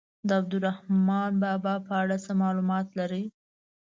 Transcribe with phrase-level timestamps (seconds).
[0.27, 3.25] د عبدالرحمان بابا په اړه څه معلومات لرئ.